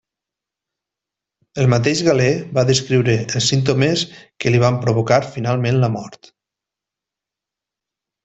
[1.63, 4.05] El mateix Galè va descriure els símptomes
[4.45, 6.33] que li van provocar finalment la mort.